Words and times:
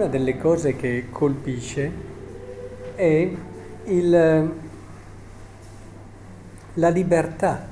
una 0.00 0.08
delle 0.08 0.38
cose 0.38 0.76
che 0.76 1.08
colpisce 1.10 1.92
è 2.94 3.30
il, 3.84 4.50
la 6.72 6.88
libertà, 6.88 7.68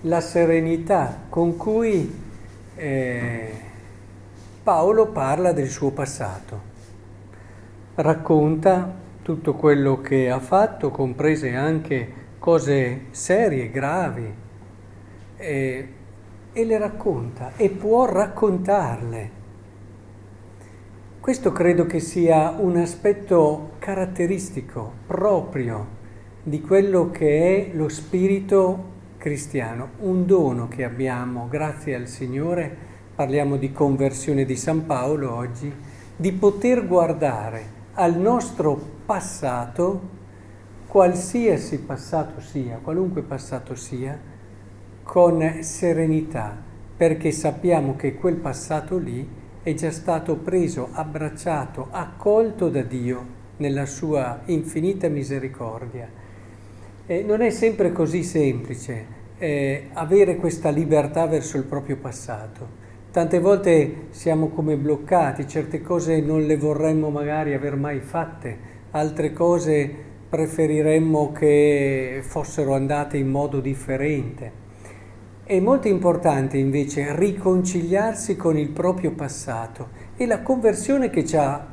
la 0.00 0.20
serenità 0.22 1.24
con 1.28 1.58
cui 1.58 2.18
eh, 2.76 3.50
Paolo 4.62 5.08
parla 5.08 5.52
del 5.52 5.68
suo 5.68 5.90
passato, 5.90 6.60
racconta 7.96 8.94
tutto 9.20 9.52
quello 9.52 10.00
che 10.00 10.30
ha 10.30 10.40
fatto, 10.40 10.90
comprese 10.90 11.54
anche 11.54 12.12
cose 12.38 13.08
serie, 13.10 13.70
gravi, 13.70 14.34
eh, 15.36 15.88
e 16.54 16.64
le 16.64 16.78
racconta 16.78 17.52
e 17.56 17.68
può 17.68 18.06
raccontarle. 18.06 19.41
Questo 21.22 21.52
credo 21.52 21.86
che 21.86 22.00
sia 22.00 22.56
un 22.58 22.76
aspetto 22.76 23.74
caratteristico, 23.78 24.92
proprio 25.06 25.86
di 26.42 26.60
quello 26.60 27.12
che 27.12 27.70
è 27.70 27.76
lo 27.76 27.88
spirito 27.88 28.86
cristiano, 29.18 29.90
un 30.00 30.26
dono 30.26 30.66
che 30.66 30.82
abbiamo 30.82 31.46
grazie 31.48 31.94
al 31.94 32.08
Signore, 32.08 32.76
parliamo 33.14 33.56
di 33.56 33.70
conversione 33.70 34.44
di 34.44 34.56
San 34.56 34.84
Paolo 34.84 35.32
oggi, 35.32 35.72
di 36.16 36.32
poter 36.32 36.88
guardare 36.88 37.62
al 37.92 38.18
nostro 38.18 38.76
passato, 39.06 40.00
qualsiasi 40.88 41.78
passato 41.82 42.40
sia, 42.40 42.80
qualunque 42.82 43.22
passato 43.22 43.76
sia, 43.76 44.18
con 45.04 45.58
serenità, 45.60 46.60
perché 46.96 47.30
sappiamo 47.30 47.94
che 47.94 48.16
quel 48.16 48.38
passato 48.38 48.98
lì 48.98 49.40
è 49.62 49.74
già 49.74 49.90
stato 49.90 50.36
preso, 50.36 50.88
abbracciato, 50.92 51.88
accolto 51.90 52.68
da 52.68 52.82
Dio 52.82 53.40
nella 53.58 53.86
sua 53.86 54.40
infinita 54.46 55.08
misericordia. 55.08 56.08
E 57.06 57.22
non 57.22 57.42
è 57.42 57.50
sempre 57.50 57.92
così 57.92 58.24
semplice 58.24 59.20
eh, 59.38 59.88
avere 59.92 60.36
questa 60.36 60.70
libertà 60.70 61.26
verso 61.26 61.56
il 61.56 61.64
proprio 61.64 61.96
passato. 61.96 62.80
Tante 63.12 63.38
volte 63.38 64.06
siamo 64.10 64.48
come 64.48 64.76
bloccati, 64.76 65.46
certe 65.46 65.80
cose 65.82 66.20
non 66.20 66.42
le 66.42 66.56
vorremmo 66.56 67.10
magari 67.10 67.52
aver 67.52 67.76
mai 67.76 68.00
fatte, 68.00 68.56
altre 68.92 69.32
cose 69.32 69.94
preferiremmo 70.28 71.30
che 71.32 72.20
fossero 72.22 72.74
andate 72.74 73.16
in 73.18 73.28
modo 73.28 73.60
differente. 73.60 74.61
È 75.52 75.60
molto 75.60 75.86
importante 75.86 76.56
invece 76.56 77.14
riconciliarsi 77.14 78.36
con 78.36 78.56
il 78.56 78.70
proprio 78.70 79.10
passato 79.10 79.88
e 80.16 80.24
la 80.24 80.40
conversione 80.40 81.10
che 81.10 81.26
ci 81.26 81.36
ha, 81.36 81.66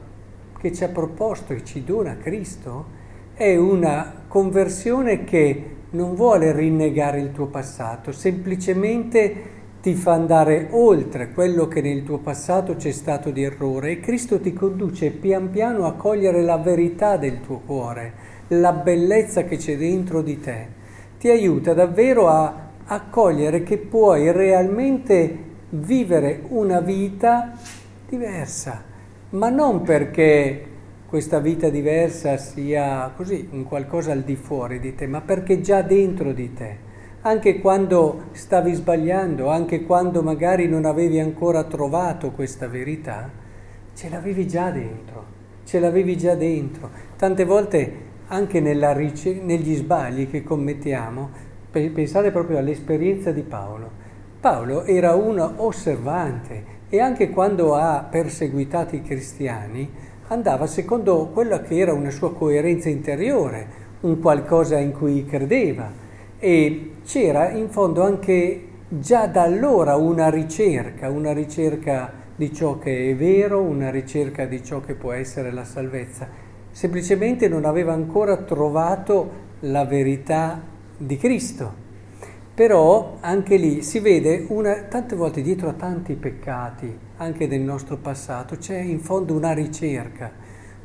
che 0.60 0.74
ci 0.74 0.84
ha 0.84 0.90
proposto 0.90 1.54
e 1.54 1.64
ci 1.64 1.86
dona 1.86 2.18
Cristo 2.18 2.88
è 3.34 3.56
una 3.56 4.24
conversione 4.28 5.24
che 5.24 5.76
non 5.92 6.14
vuole 6.14 6.52
rinnegare 6.52 7.22
il 7.22 7.32
tuo 7.32 7.46
passato, 7.46 8.12
semplicemente 8.12 9.34
ti 9.82 9.94
fa 9.94 10.12
andare 10.12 10.68
oltre 10.72 11.32
quello 11.32 11.70
che 11.70 11.80
nel 11.80 12.04
tuo 12.04 12.18
passato 12.18 12.76
c'è 12.76 12.92
stato 12.92 13.32
di 13.32 13.44
errore 13.44 13.92
e 13.92 14.00
Cristo 14.02 14.42
ti 14.42 14.52
conduce 14.52 15.12
pian 15.12 15.52
piano 15.52 15.86
a 15.86 15.94
cogliere 15.94 16.42
la 16.42 16.58
verità 16.58 17.16
del 17.16 17.40
tuo 17.40 17.60
cuore, 17.60 18.12
la 18.50 18.74
bellezza 18.74 19.46
che 19.46 19.56
c'è 19.56 19.78
dentro 19.78 20.22
di 20.22 20.38
te. 20.38 20.68
Ti 21.18 21.30
aiuta 21.30 21.74
davvero 21.74 22.28
a 22.28 22.59
accogliere 22.92 23.62
che 23.62 23.78
puoi 23.78 24.32
realmente 24.32 25.38
vivere 25.70 26.42
una 26.48 26.80
vita 26.80 27.54
diversa, 28.08 28.84
ma 29.32 29.50
non 29.50 29.84
perché 29.84 30.66
questa 31.06 31.40
vita 31.40 31.70
diversa 31.70 32.38
sia 32.38 33.12
così, 33.16 33.48
un 33.52 33.64
qualcosa 33.64 34.12
al 34.12 34.24
di 34.24 34.36
fuori 34.36 34.80
di 34.80 34.96
te, 34.96 35.06
ma 35.06 35.22
perché 35.22 35.62
già 35.62 35.82
dentro 35.82 36.34
di 36.34 36.54
te. 36.54 36.88
Anche 37.22 37.60
quando 37.60 38.24
stavi 38.32 38.74
sbagliando, 38.74 39.50
anche 39.50 39.84
quando 39.84 40.24
magari 40.24 40.68
non 40.68 40.86
avevi 40.86 41.20
ancora 41.20 41.66
trovato 41.66 42.32
questa 42.32 42.68
verità, 42.68 43.30
ce 43.94 44.10
l'avevi 44.10 44.48
già 44.48 44.72
dentro, 44.72 45.26
ce 45.64 45.80
l'avevi 45.80 46.18
già 46.18 46.34
dentro. 46.34 46.90
Tante 47.18 47.46
volte 47.46 48.08
anche 48.28 48.60
ric- 48.94 49.42
negli 49.44 49.76
sbagli 49.76 50.30
che 50.30 50.44
commettiamo 50.44 51.48
Pensate 51.72 52.32
proprio 52.32 52.58
all'esperienza 52.58 53.32
di 53.32 53.44
Paolo. 53.44 53.92
Paolo 54.40 54.86
era 54.86 55.14
un 55.14 55.40
osservante 55.58 56.78
e 56.90 57.00
anche 57.00 57.30
quando 57.30 57.76
ha 57.76 58.08
perseguitato 58.10 58.96
i 58.96 59.04
cristiani 59.04 59.88
andava 60.30 60.66
secondo 60.66 61.30
quella 61.32 61.62
che 61.62 61.78
era 61.78 61.94
una 61.94 62.10
sua 62.10 62.34
coerenza 62.34 62.90
interiore, 62.90 63.68
un 64.02 64.20
qualcosa 64.20 64.80
in 64.80 64.94
cui 64.94 65.26
credeva 65.26 65.92
e 66.40 66.94
c'era 67.06 67.52
in 67.52 67.70
fondo 67.70 68.02
anche 68.02 68.64
già 68.88 69.28
da 69.28 69.44
allora 69.44 69.96
una 69.96 70.32
ricerca, 70.32 71.12
una 71.12 71.34
ricerca 71.34 72.12
di 72.36 72.52
ciò 72.52 72.80
che 72.80 73.12
è 73.12 73.16
vero, 73.16 73.62
una 73.62 73.92
ricerca 73.92 74.46
di 74.46 74.64
ciò 74.64 74.82
che 74.82 74.96
può 74.96 75.12
essere 75.12 75.52
la 75.52 75.66
salvezza. 75.66 76.28
Semplicemente 76.72 77.48
non 77.48 77.66
aveva 77.66 77.94
ancora 77.94 78.38
trovato 78.38 79.48
la 79.60 79.86
verità 79.86 80.78
di 81.00 81.18
Cristo. 81.18 81.88
Però 82.54 83.18
anche 83.22 83.56
lì 83.56 83.82
si 83.84 84.00
vede 84.00 84.46
una, 84.50 84.84
tante 84.84 85.16
volte 85.16 85.42
dietro 85.42 85.70
a 85.70 85.74
tanti 85.74 86.16
peccati, 86.16 86.94
anche 87.18 87.48
del 87.48 87.62
nostro 87.62 87.96
passato, 87.96 88.58
c'è 88.58 88.78
in 88.78 89.00
fondo 89.00 89.34
una 89.34 89.54
ricerca, 89.54 90.30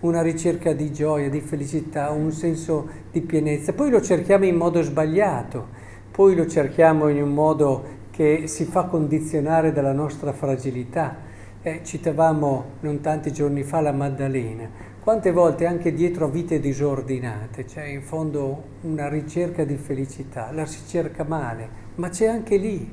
una 0.00 0.22
ricerca 0.22 0.72
di 0.72 0.92
gioia, 0.92 1.28
di 1.28 1.40
felicità, 1.40 2.10
un 2.10 2.30
senso 2.30 2.88
di 3.10 3.20
pienezza. 3.22 3.72
Poi 3.72 3.90
lo 3.90 4.00
cerchiamo 4.00 4.44
in 4.44 4.54
modo 4.54 4.82
sbagliato, 4.82 5.66
poi 6.12 6.36
lo 6.36 6.46
cerchiamo 6.46 7.08
in 7.08 7.20
un 7.20 7.32
modo 7.32 8.02
che 8.12 8.46
si 8.46 8.64
fa 8.64 8.84
condizionare 8.84 9.72
dalla 9.72 9.92
nostra 9.92 10.32
fragilità. 10.32 11.32
Eh, 11.60 11.80
citavamo 11.82 12.64
non 12.80 13.00
tanti 13.00 13.32
giorni 13.32 13.64
fa 13.64 13.80
la 13.80 13.90
Maddalena. 13.90 14.92
Quante 15.04 15.32
volte 15.32 15.66
anche 15.66 15.92
dietro 15.92 16.24
a 16.24 16.30
vite 16.30 16.58
disordinate 16.58 17.66
c'è 17.66 17.84
in 17.84 18.00
fondo 18.00 18.62
una 18.84 19.06
ricerca 19.06 19.62
di 19.62 19.76
felicità, 19.76 20.50
la 20.50 20.64
si 20.64 20.80
cerca 20.88 21.24
male, 21.24 21.68
ma 21.96 22.08
c'è 22.08 22.26
anche 22.26 22.56
lì. 22.56 22.90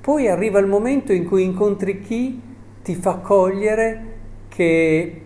Poi 0.00 0.28
arriva 0.28 0.60
il 0.60 0.68
momento 0.68 1.12
in 1.12 1.26
cui 1.26 1.42
incontri 1.42 2.02
chi 2.02 2.40
ti 2.84 2.94
fa 2.94 3.16
cogliere 3.16 4.02
che 4.46 5.22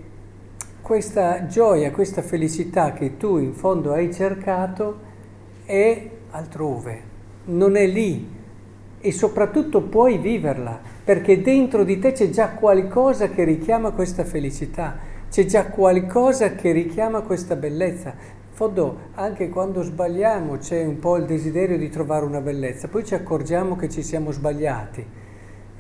questa 0.81 1.45
gioia, 1.45 1.91
questa 1.91 2.23
felicità 2.23 2.95
che 2.95 3.19
tu 3.19 3.37
in 3.37 3.53
fondo 3.53 3.93
hai 3.93 4.11
cercato 4.11 4.99
è 5.67 6.09
altrove, 6.31 7.03
non 7.45 7.77
è 7.77 7.87
lì 7.87 8.31
e 8.99 9.13
soprattutto 9.13 9.83
puoi 9.83 10.17
viverla 10.17 10.81
perché 11.05 11.43
dentro 11.43 11.85
di 11.85 11.99
te 11.99 12.13
c'è 12.13 12.31
già 12.31 12.49
qualcosa 12.49 13.29
che 13.29 13.45
richiama 13.45 13.91
questa 13.91 14.25
felicità 14.25 15.12
c'è 15.33 15.47
già 15.47 15.69
qualcosa 15.69 16.53
che 16.53 16.73
richiama 16.73 17.23
questa 17.23 17.57
bellezza. 17.57 18.11
In 18.11 18.53
fondo, 18.53 18.99
anche 19.15 19.49
quando 19.49 19.81
sbagliamo 19.81 20.59
c'è 20.59 20.85
un 20.85 20.99
po' 20.99 21.17
il 21.17 21.25
desiderio 21.25 21.79
di 21.79 21.89
trovare 21.89 22.27
una 22.27 22.43
bellezza, 22.43 22.89
poi 22.89 23.03
ci 23.03 23.15
accorgiamo 23.15 23.75
che 23.75 23.89
ci 23.89 24.03
siamo 24.03 24.31
sbagliati. 24.31 25.03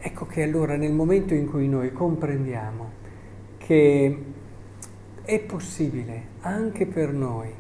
Ecco 0.00 0.24
che 0.24 0.42
allora 0.42 0.76
nel 0.76 0.92
momento 0.92 1.34
in 1.34 1.50
cui 1.50 1.68
noi 1.68 1.92
comprendiamo 1.92 2.90
che 3.58 4.24
è 5.22 5.38
possibile 5.40 6.22
anche 6.40 6.86
per 6.86 7.12
noi 7.12 7.50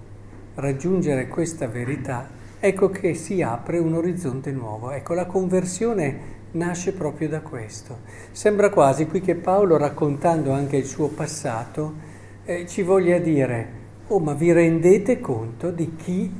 raggiungere 0.54 1.28
questa 1.28 1.66
verità, 1.66 2.26
ecco 2.58 2.88
che 2.88 3.12
si 3.12 3.42
apre 3.42 3.76
un 3.76 3.92
orizzonte 3.92 4.50
nuovo. 4.50 4.92
Ecco, 4.92 5.12
la 5.12 5.26
conversione 5.26 6.40
nasce 6.52 6.92
proprio 6.92 7.28
da 7.28 7.40
questo. 7.40 7.98
Sembra 8.32 8.70
quasi 8.70 9.06
qui 9.06 9.20
che 9.20 9.34
Paolo, 9.34 9.76
raccontando 9.76 10.52
anche 10.52 10.76
il 10.76 10.86
suo 10.86 11.08
passato, 11.08 12.10
eh, 12.44 12.66
ci 12.66 12.82
voglia 12.82 13.18
dire, 13.18 13.80
oh 14.08 14.18
ma 14.18 14.34
vi 14.34 14.52
rendete 14.52 15.20
conto 15.20 15.70
di 15.70 15.94
chi, 15.96 16.30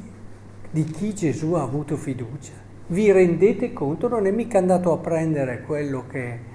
di 0.70 0.84
chi 0.84 1.14
Gesù 1.14 1.52
ha 1.52 1.62
avuto 1.62 1.96
fiducia? 1.96 2.52
Vi 2.88 3.10
rendete 3.10 3.72
conto? 3.72 4.08
Non 4.08 4.26
è 4.26 4.30
mica 4.30 4.58
andato 4.58 4.92
a 4.92 4.98
prendere 4.98 5.62
quello 5.62 6.04
che... 6.08 6.50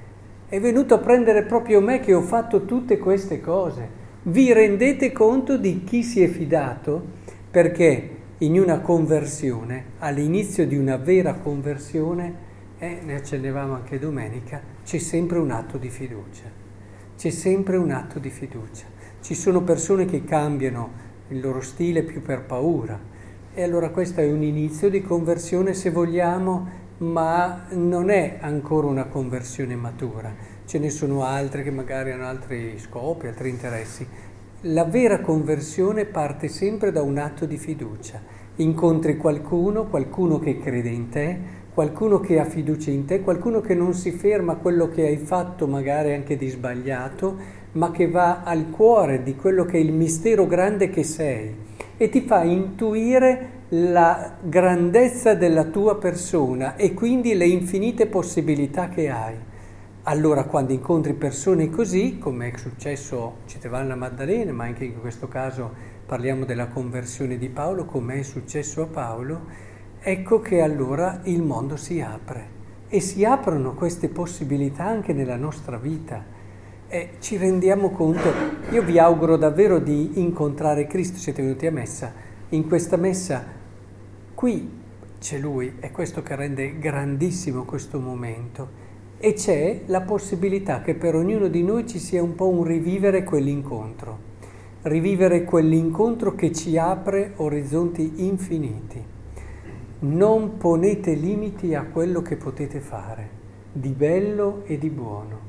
È 0.50 0.59
venuto 0.59 0.94
a 0.94 1.00
prendere 1.00 1.44
proprio 1.44 1.81
me 1.81 2.00
che 2.00 2.13
ho 2.13 2.21
fatto 2.21 2.65
tutte 2.65 2.98
queste 2.98 3.42
cose. 3.42 4.06
Vi 4.24 4.54
rendete 4.54 5.12
conto 5.12 5.57
di 5.57 5.83
chi 5.83 6.04
si 6.04 6.21
è 6.21 6.27
fidato? 6.27 7.01
Perché 7.50 8.09
in 8.39 8.59
una 8.59 8.80
conversione, 8.80 9.83
all'inizio 10.00 10.68
di 10.68 10.77
una 10.77 10.98
vera 10.98 11.33
conversione, 11.33 12.45
e 12.79 13.00
ne 13.03 13.15
accendevamo 13.15 13.74
anche 13.74 14.00
domenica, 14.00 14.62
c'è 14.83 15.00
sempre 15.00 15.39
un 15.39 15.51
atto 15.51 15.77
di 15.77 15.89
fiducia. 15.89 16.65
C'è 17.18 17.29
sempre 17.31 17.77
un 17.77 17.91
atto 17.91 18.19
di 18.19 18.29
fiducia. 18.29 18.85
Ci 19.21 19.33
sono 19.33 19.63
persone 19.63 20.06
che 20.06 20.24
cambiano 20.24 21.06
il 21.29 21.39
loro 21.39 21.62
stile 21.62 22.03
più 22.03 22.21
per 22.21 22.44
paura. 22.44 23.00
E 23.53 23.63
allora 23.63 23.89
questo 23.89 24.21
è 24.21 24.31
un 24.31 24.44
inizio 24.44 24.89
di 24.89 25.01
conversione 25.01 25.74
se 25.74 25.89
vogliamo, 25.89 26.85
ma 27.00 27.65
non 27.71 28.09
è 28.09 28.38
ancora 28.39 28.88
una 28.88 29.06
conversione 29.06 29.75
matura. 29.75 30.56
ce 30.65 30.80
ne 30.80 30.89
sono 30.89 31.23
altre 31.23 31.63
che 31.63 31.71
magari 31.71 32.12
hanno 32.12 32.27
altri 32.27 32.77
scopi, 32.77 33.27
altri 33.27 33.50
interessi. 33.50 34.06
La 34.62 34.83
vera 34.83 35.21
conversione 35.21 36.06
parte 36.06 36.47
sempre 36.50 36.91
da 36.91 37.01
un 37.01 37.18
atto 37.18 37.45
di 37.45 37.57
fiducia. 37.57 38.21
Incontri 38.57 39.18
qualcuno, 39.18 39.85
qualcuno 39.85 40.39
che 40.39 40.59
crede 40.59 40.89
in 40.89 41.09
te, 41.09 41.39
qualcuno 41.77 42.19
che 42.19 42.39
ha 42.39 42.44
fiducia 42.44 42.89
in 42.89 43.06
te, 43.06 43.21
qualcuno 43.21 43.62
che 43.62 43.75
non 43.75 43.94
si 43.94 44.09
ferma 44.09 44.53
a 44.53 44.56
quello 44.56 44.89
che 44.89 45.06
hai 45.06 45.18
fatto 45.18 45.68
magari 45.68 46.12
anche 46.12 46.35
di 46.35 46.50
sbagliato, 46.50 47.38
ma 47.74 47.91
che 47.91 48.09
va 48.09 48.41
al 48.41 48.71
cuore 48.71 49.21
di 49.21 49.35
quello 49.35 49.63
che 49.63 49.77
è 49.77 49.79
il 49.79 49.94
mistero 49.94 50.47
grande 50.47 50.89
che 50.89 51.03
sei 51.03 51.56
e 51.95 52.09
ti 52.09 52.21
fa 52.21 52.41
intuire 52.41 53.65
la 53.69 54.38
grandezza 54.41 55.35
della 55.35 55.65
tua 55.65 56.00
persona 56.00 56.77
e 56.77 56.95
quindi 56.95 57.35
le 57.35 57.45
infinite 57.45 58.07
possibilità 58.07 58.89
che 58.89 59.12
hai. 59.12 59.35
Allora 60.01 60.45
quando 60.45 60.73
incontri 60.73 61.13
persone 61.13 61.69
così, 61.69 62.18
come 62.18 62.53
è 62.53 62.57
successo, 62.57 63.41
citavamo 63.45 63.89
la 63.89 63.95
Maddalena, 63.95 64.51
ma 64.51 64.63
anche 64.63 64.83
in 64.83 65.00
questo 65.00 65.27
caso 65.27 65.71
parliamo 66.07 66.44
della 66.44 66.69
conversione 66.69 67.38
di 67.38 67.50
Paolo, 67.50 67.85
come 67.85 68.15
è 68.15 68.23
successo 68.23 68.81
a 68.81 68.88
Paolo, 68.88 69.75
ecco 69.99 70.39
che 70.39 70.61
allora 70.61 71.21
il 71.23 71.41
mondo 71.41 71.75
si 71.75 72.01
apre 72.01 72.55
e 72.89 72.99
si 72.99 73.25
aprono 73.25 73.73
queste 73.73 74.07
possibilità 74.09 74.85
anche 74.85 75.13
nella 75.13 75.35
nostra 75.35 75.77
vita. 75.77 76.35
E 76.88 77.09
ci 77.19 77.35
rendiamo 77.35 77.89
conto, 77.89 78.29
io 78.71 78.81
vi 78.81 78.97
auguro 78.97 79.35
davvero 79.35 79.79
di 79.79 80.19
incontrare 80.21 80.88
Cristo, 80.88 81.17
siete 81.17 81.41
venuti 81.41 81.65
a 81.65 81.71
messa, 81.71 82.13
in 82.49 82.65
questa 82.65 82.95
messa 82.95 83.44
qui 84.33 84.71
c'è 85.19 85.38
Lui, 85.38 85.75
è 85.79 85.91
questo 85.91 86.23
che 86.23 86.35
rende 86.35 86.79
grandissimo 86.79 87.65
questo 87.65 87.99
momento 87.99 88.85
e 89.17 89.33
c'è 89.33 89.81
la 89.88 90.01
possibilità 90.01 90.81
che 90.81 90.94
per 90.94 91.15
ognuno 91.15 91.47
di 91.47 91.63
noi 91.63 91.88
ci 91.88 91.99
sia 91.99 92.23
un 92.23 92.35
po' 92.35 92.47
un 92.47 92.63
rivivere 92.63 93.23
quell'incontro, 93.23 94.19
rivivere 94.83 95.44
quell'incontro 95.44 96.35
che 96.35 96.53
ci 96.53 96.77
apre 96.77 97.33
orizzonti 97.35 98.25
infiniti. 98.25 99.15
Non 99.99 100.57
ponete 100.57 101.13
limiti 101.13 101.73
a 101.73 101.83
quello 101.83 102.21
che 102.21 102.35
potete 102.35 102.79
fare, 102.79 103.29
di 103.71 103.89
bello 103.89 104.63
e 104.65 104.77
di 104.77 104.89
buono. 104.89 105.39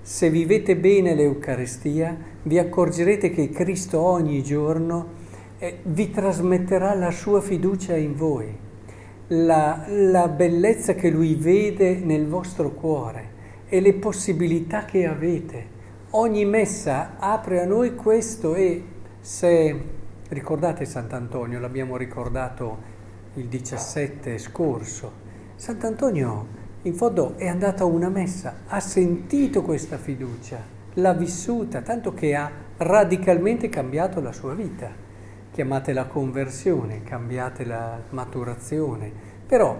Se 0.00 0.30
vivete 0.30 0.76
bene 0.76 1.14
l'Eucarestia, 1.14 2.16
vi 2.42 2.58
accorgerete 2.58 3.30
che 3.30 3.50
Cristo 3.50 4.00
ogni 4.00 4.42
giorno 4.42 5.20
eh, 5.58 5.78
vi 5.84 6.10
trasmetterà 6.10 6.94
la 6.94 7.10
sua 7.10 7.40
fiducia 7.40 7.96
in 7.96 8.14
voi 8.16 8.70
la, 9.32 9.84
la 9.88 10.28
bellezza 10.28 10.94
che 10.94 11.10
lui 11.10 11.34
vede 11.34 11.96
nel 11.96 12.26
vostro 12.26 12.70
cuore 12.70 13.30
e 13.68 13.80
le 13.80 13.94
possibilità 13.94 14.84
che 14.84 15.06
avete. 15.06 15.80
Ogni 16.10 16.44
messa 16.44 17.16
apre 17.18 17.60
a 17.60 17.64
noi 17.64 17.94
questo 17.94 18.54
e 18.54 18.84
se 19.20 19.84
ricordate 20.28 20.84
Sant'Antonio, 20.84 21.58
l'abbiamo 21.58 21.96
ricordato 21.96 22.91
il 23.34 23.46
17 23.46 24.38
scorso, 24.38 25.12
Sant'Antonio 25.56 26.60
in 26.82 26.94
fondo 26.94 27.36
è 27.36 27.48
andato 27.48 27.84
a 27.84 27.86
una 27.86 28.08
messa, 28.08 28.62
ha 28.66 28.80
sentito 28.80 29.62
questa 29.62 29.98
fiducia, 29.98 30.58
l'ha 30.94 31.12
vissuta, 31.12 31.80
tanto 31.80 32.12
che 32.12 32.34
ha 32.34 32.50
radicalmente 32.76 33.68
cambiato 33.68 34.20
la 34.20 34.32
sua 34.32 34.54
vita 34.54 35.10
chiamatela 35.52 36.06
conversione, 36.06 37.02
cambiate 37.02 37.64
la 37.64 38.00
maturazione, 38.10 39.12
però 39.46 39.78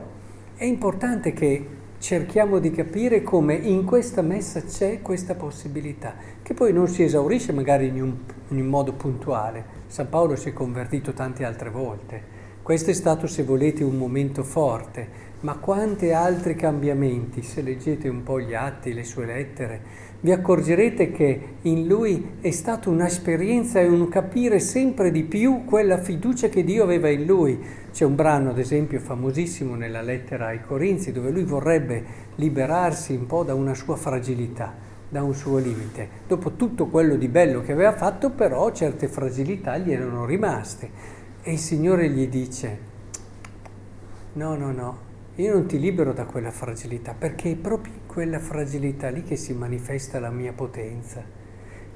è 0.54 0.64
importante 0.64 1.32
che 1.32 1.66
cerchiamo 1.98 2.58
di 2.58 2.70
capire 2.70 3.22
come 3.22 3.54
in 3.54 3.84
questa 3.84 4.20
messa 4.20 4.62
c'è 4.62 5.00
questa 5.00 5.34
possibilità, 5.34 6.14
che 6.42 6.52
poi 6.52 6.74
non 6.74 6.88
si 6.88 7.02
esaurisce 7.02 7.52
magari 7.52 7.86
in 7.86 8.02
un, 8.02 8.16
in 8.48 8.60
un 8.60 8.66
modo 8.66 8.92
puntuale. 8.92 9.80
San 9.86 10.10
Paolo 10.10 10.36
si 10.36 10.50
è 10.50 10.52
convertito 10.52 11.14
tante 11.14 11.44
altre 11.44 11.70
volte. 11.70 12.40
Questo 12.62 12.90
è 12.90 12.94
stato, 12.94 13.26
se 13.26 13.42
volete, 13.42 13.82
un 13.82 13.96
momento 13.96 14.44
forte, 14.44 15.30
ma 15.40 15.56
quanti 15.56 16.12
altri 16.12 16.54
cambiamenti, 16.54 17.42
se 17.42 17.60
leggete 17.60 18.08
un 18.08 18.22
po' 18.22 18.38
gli 18.38 18.54
atti, 18.54 18.94
le 18.94 19.02
sue 19.02 19.26
lettere, 19.26 19.80
vi 20.20 20.30
accorgerete 20.30 21.10
che 21.10 21.40
in 21.62 21.88
lui 21.88 22.34
è 22.40 22.52
stata 22.52 22.88
un'esperienza 22.88 23.80
e 23.80 23.88
un 23.88 24.08
capire 24.08 24.60
sempre 24.60 25.10
di 25.10 25.24
più 25.24 25.64
quella 25.64 25.98
fiducia 25.98 26.48
che 26.48 26.62
Dio 26.62 26.84
aveva 26.84 27.08
in 27.08 27.26
lui. 27.26 27.58
C'è 27.90 28.04
un 28.04 28.14
brano, 28.14 28.50
ad 28.50 28.58
esempio, 28.60 29.00
famosissimo 29.00 29.74
nella 29.74 30.00
lettera 30.00 30.46
ai 30.46 30.60
Corinzi, 30.60 31.10
dove 31.10 31.30
lui 31.30 31.42
vorrebbe 31.42 32.04
liberarsi 32.36 33.12
un 33.16 33.26
po' 33.26 33.42
da 33.42 33.54
una 33.54 33.74
sua 33.74 33.96
fragilità, 33.96 34.72
da 35.08 35.24
un 35.24 35.34
suo 35.34 35.58
limite. 35.58 36.08
Dopo 36.28 36.52
tutto 36.52 36.86
quello 36.86 37.16
di 37.16 37.26
bello 37.26 37.60
che 37.60 37.72
aveva 37.72 37.92
fatto, 37.92 38.30
però 38.30 38.70
certe 38.70 39.08
fragilità 39.08 39.76
gli 39.78 39.90
erano 39.90 40.24
rimaste. 40.24 41.20
E 41.44 41.50
il 41.50 41.58
Signore 41.58 42.08
gli 42.08 42.28
dice, 42.28 42.78
no, 44.34 44.54
no, 44.54 44.70
no, 44.70 44.98
io 45.34 45.52
non 45.52 45.66
ti 45.66 45.80
libero 45.80 46.12
da 46.12 46.24
quella 46.24 46.52
fragilità, 46.52 47.16
perché 47.18 47.50
è 47.50 47.56
proprio 47.56 47.94
in 47.94 48.06
quella 48.06 48.38
fragilità 48.38 49.08
lì 49.08 49.24
che 49.24 49.34
si 49.34 49.52
manifesta 49.52 50.20
la 50.20 50.30
mia 50.30 50.52
potenza. 50.52 51.20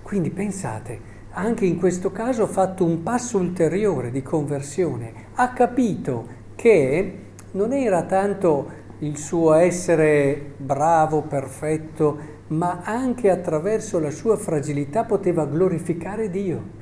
Quindi 0.02 0.31
pensate, 0.31 0.98
anche 1.31 1.64
in 1.64 1.78
questo 1.78 2.10
caso 2.10 2.43
ha 2.43 2.48
fatto 2.48 2.84
un 2.84 3.04
passo 3.04 3.38
ulteriore 3.38 4.10
di 4.10 4.20
conversione, 4.20 5.12
ha 5.34 5.52
capito 5.52 6.26
che 6.56 7.19
non 7.52 7.72
era 7.72 8.02
tanto 8.02 8.69
il 8.99 9.16
suo 9.16 9.52
essere 9.52 10.54
bravo, 10.56 11.22
perfetto, 11.22 12.19
ma 12.49 12.81
anche 12.82 13.31
attraverso 13.31 14.00
la 14.00 14.10
sua 14.10 14.37
fragilità 14.37 15.04
poteva 15.04 15.46
glorificare 15.46 16.31
Dio 16.31 16.75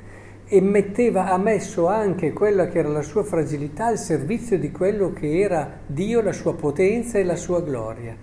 e 0.47 0.61
metteva, 0.61 1.31
ha 1.31 1.37
messo 1.37 1.87
anche 1.87 2.31
quella 2.31 2.67
che 2.67 2.79
era 2.79 2.89
la 2.89 3.01
sua 3.01 3.23
fragilità 3.23 3.87
al 3.87 3.97
servizio 3.97 4.59
di 4.59 4.71
quello 4.71 5.11
che 5.11 5.39
era 5.39 5.79
Dio, 5.85 6.21
la 6.21 6.33
sua 6.33 6.53
potenza 6.53 7.17
e 7.17 7.23
la 7.23 7.35
sua 7.35 7.61
gloria. 7.61 8.15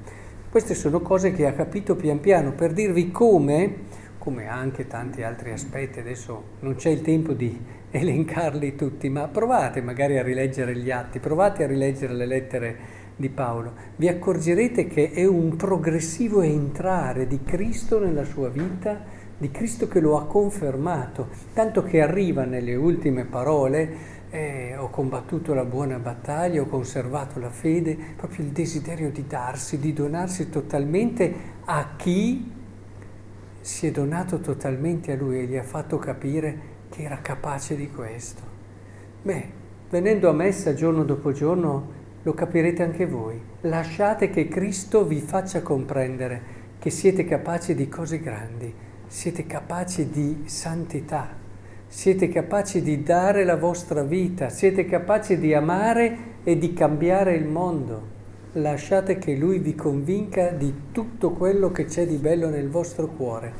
Queste 0.48 0.74
sono 0.74 1.00
cose 1.00 1.32
che 1.32 1.46
ha 1.46 1.52
capito 1.52 1.96
pian 1.96 2.20
piano 2.20 2.52
per 2.52 2.72
dirvi 2.72 3.10
come, 3.10 3.74
come 4.19 4.46
anche 4.46 4.86
tanti 4.86 5.22
altri 5.22 5.50
aspetti, 5.50 5.98
adesso 5.98 6.42
non 6.60 6.76
c'è 6.76 6.90
il 6.90 7.02
tempo 7.02 7.32
di 7.32 7.58
elencarli 7.91 8.76
tutti, 8.76 9.08
ma 9.08 9.26
provate 9.26 9.81
magari 9.81 10.17
a 10.17 10.22
rileggere 10.22 10.76
gli 10.76 10.93
atti, 10.93 11.19
provate 11.19 11.64
a 11.64 11.67
rileggere 11.67 12.12
le 12.12 12.26
lettere 12.26 12.76
di 13.17 13.29
Paolo, 13.31 13.72
vi 13.96 14.08
accorgerete 14.08 14.86
che 14.86 15.10
è 15.10 15.24
un 15.24 15.56
progressivo 15.56 16.41
entrare 16.41 17.26
di 17.26 17.43
Cristo 17.43 17.98
nella 17.98 18.24
sua 18.24 18.48
vita 18.48 19.21
di 19.43 19.51
Cristo 19.51 19.89
che 19.89 19.99
lo 19.99 20.17
ha 20.17 20.27
confermato, 20.27 21.31
tanto 21.53 21.82
che 21.82 22.01
arriva 22.01 22.44
nelle 22.44 22.77
ultime 22.77 23.25
parole, 23.25 24.20
eh, 24.31 24.77
ho 24.77 24.89
combattuto 24.89 25.53
la 25.53 25.65
buona 25.65 25.99
battaglia, 25.99 26.61
ho 26.61 26.67
conservato 26.67 27.41
la 27.41 27.51
fede, 27.51 27.99
proprio 28.17 28.44
il 28.44 28.53
desiderio 28.53 29.11
di 29.11 29.27
darsi, 29.27 29.81
di 29.81 29.93
donarsi 29.93 30.49
totalmente 30.49 31.34
a 31.65 31.94
chi 31.96 32.53
si 33.61 33.89
è 33.89 33.91
donato 33.91 34.39
totalmente 34.39 35.11
a 35.11 35.17
lui 35.17 35.41
e 35.41 35.46
gli 35.46 35.56
ha 35.56 35.65
fatto 35.65 35.99
capire 35.99 36.58
che 36.89 37.03
era 37.03 37.19
capace 37.20 37.75
di 37.75 37.91
questo. 37.91 38.43
Beh, 39.22 39.49
venendo 39.91 40.29
a 40.29 40.32
messa 40.32 40.72
giorno 40.72 41.03
dopo 41.03 41.32
giorno 41.32 42.01
lo 42.22 42.32
capirete 42.32 42.84
anche 42.84 43.06
voi. 43.06 43.41
Lasciate 43.63 44.31
che 44.31 44.46
Cristo 44.46 45.05
vi 45.05 45.19
faccia 45.19 45.63
comprendere 45.63 46.61
che 46.79 46.91
siete 46.91 47.25
capaci 47.25 47.75
di 47.75 47.89
cose 47.89 48.20
grandi 48.20 48.91
siete 49.12 49.44
capaci 49.44 50.08
di 50.08 50.44
santità, 50.46 51.28
siete 51.86 52.31
capaci 52.31 52.81
di 52.81 53.02
dare 53.02 53.44
la 53.44 53.56
vostra 53.56 54.02
vita, 54.02 54.48
siete 54.48 54.86
capaci 54.86 55.38
di 55.38 55.52
amare 55.52 56.16
e 56.42 56.56
di 56.56 56.72
cambiare 56.72 57.34
il 57.34 57.44
mondo. 57.44 58.08
Lasciate 58.52 59.19
che 59.19 59.36
Lui 59.36 59.58
vi 59.58 59.74
convinca 59.74 60.48
di 60.48 60.84
tutto 60.92 61.32
quello 61.32 61.70
che 61.70 61.84
c'è 61.84 62.06
di 62.06 62.16
bello 62.16 62.48
nel 62.48 62.70
vostro 62.70 63.08
cuore 63.08 63.52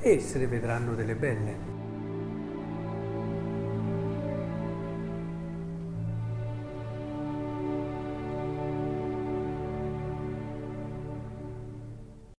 e 0.00 0.20
se 0.20 0.38
ne 0.38 0.46
vedranno 0.46 0.94
delle 0.94 1.16
belle. 1.16 1.79